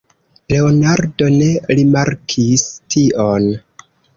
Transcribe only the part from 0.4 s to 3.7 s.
Leonardo ne rimarkis tion.